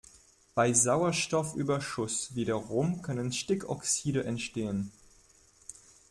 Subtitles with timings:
[0.55, 4.91] Bei Sauerstoffüberschuss wiederum können Stickoxide entstehen.